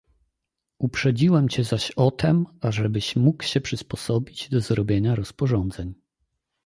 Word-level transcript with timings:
"Uprzedziłem 0.79 1.49
cię 1.49 1.63
zaś 1.63 1.91
o 1.91 2.11
tem, 2.11 2.45
ażebyś 2.61 3.15
mógł 3.15 3.43
się 3.43 3.61
przysposobić 3.61 4.49
do 4.49 4.61
zrobienia 4.61 5.15
rozporządzeń." 5.15 5.93